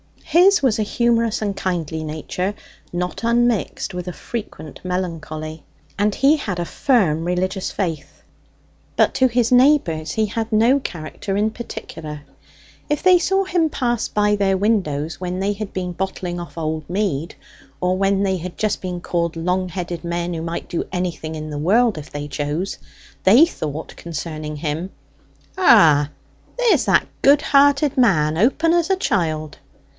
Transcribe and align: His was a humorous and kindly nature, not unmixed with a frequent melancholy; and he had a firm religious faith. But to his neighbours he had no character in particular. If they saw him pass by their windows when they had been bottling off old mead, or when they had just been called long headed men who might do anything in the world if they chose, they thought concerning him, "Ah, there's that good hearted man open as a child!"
His 0.23 0.63
was 0.63 0.79
a 0.79 0.83
humorous 0.83 1.41
and 1.41 1.55
kindly 1.55 2.05
nature, 2.05 2.55
not 2.93 3.21
unmixed 3.23 3.93
with 3.93 4.07
a 4.07 4.13
frequent 4.13 4.79
melancholy; 4.83 5.61
and 5.99 6.15
he 6.15 6.37
had 6.37 6.57
a 6.57 6.63
firm 6.65 7.25
religious 7.25 7.69
faith. 7.69 8.23
But 8.95 9.13
to 9.15 9.27
his 9.27 9.51
neighbours 9.51 10.13
he 10.13 10.27
had 10.27 10.51
no 10.51 10.79
character 10.79 11.35
in 11.35 11.51
particular. 11.51 12.21
If 12.89 13.03
they 13.03 13.19
saw 13.19 13.43
him 13.43 13.69
pass 13.69 14.07
by 14.07 14.37
their 14.37 14.57
windows 14.57 15.19
when 15.19 15.39
they 15.39 15.53
had 15.53 15.71
been 15.73 15.91
bottling 15.91 16.39
off 16.39 16.57
old 16.57 16.89
mead, 16.89 17.35
or 17.81 17.95
when 17.97 18.23
they 18.23 18.37
had 18.37 18.57
just 18.57 18.81
been 18.81 19.01
called 19.01 19.35
long 19.35 19.67
headed 19.67 20.03
men 20.03 20.33
who 20.33 20.41
might 20.41 20.69
do 20.69 20.85
anything 20.93 21.35
in 21.35 21.51
the 21.51 21.59
world 21.59 21.97
if 21.97 22.09
they 22.09 22.27
chose, 22.27 22.79
they 23.23 23.45
thought 23.45 23.95
concerning 23.97 24.55
him, 24.55 24.91
"Ah, 25.57 26.09
there's 26.57 26.85
that 26.85 27.05
good 27.21 27.41
hearted 27.41 27.97
man 27.97 28.35
open 28.37 28.73
as 28.73 28.89
a 28.89 28.95
child!" 28.95 29.59